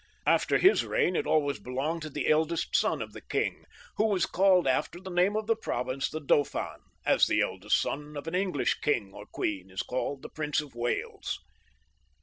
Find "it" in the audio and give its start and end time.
1.15-1.27